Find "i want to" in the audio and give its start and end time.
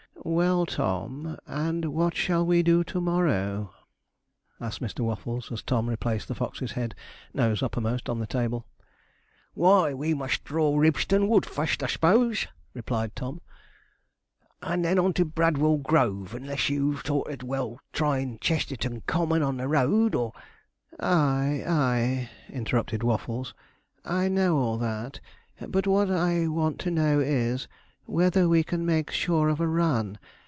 26.11-26.91